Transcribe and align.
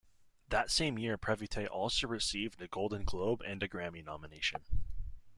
That 0.49 0.71
same 0.71 0.97
year 0.97 1.15
Previte 1.15 1.69
also 1.69 2.07
received 2.07 2.59
a 2.59 2.67
Golden 2.67 3.03
Globe 3.03 3.43
and 3.45 3.61
a 3.61 3.67
Grammy 3.67 4.03
nomination. 4.03 4.63